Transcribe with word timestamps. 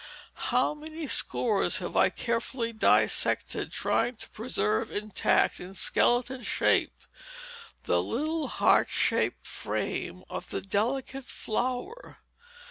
How 0.49 0.73
many 0.73 1.05
scores 1.05 1.77
have 1.77 1.95
I 1.95 2.09
carefully 2.09 2.73
dissected, 2.73 3.71
trying 3.71 4.15
to 4.15 4.29
preserve 4.29 4.89
intact 4.89 5.59
in 5.59 5.75
skeleton 5.75 6.41
shape 6.41 7.03
the 7.83 8.01
little 8.01 8.47
heart 8.47 8.89
shaped 8.89 9.45
"frame" 9.45 10.23
of 10.27 10.49
the 10.49 10.61
delicate 10.61 11.25
flower! 11.25 12.17